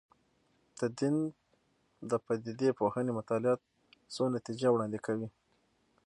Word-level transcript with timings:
د 0.79 0.81
دین 0.99 1.15
د 2.09 2.11
پدیده 2.25 2.69
پوهنې 2.79 3.11
مطالعات 3.19 3.61
څو 4.13 4.23
نتیجې 4.35 4.69
وړاندې 4.71 4.99
کوي. 5.05 5.27